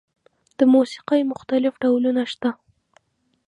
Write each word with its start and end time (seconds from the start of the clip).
د 0.57 0.59
موسیقۍ 0.73 1.21
مختلف 1.31 1.73
ډولونه 1.81 2.23
شته. 2.31 2.49